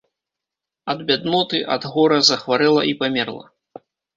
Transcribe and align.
Ад 0.93 1.03
бядноты, 1.11 1.61
ад 1.77 1.87
гора 1.93 2.19
захварэла 2.33 2.81
і 2.93 2.99
памерла. 3.03 3.45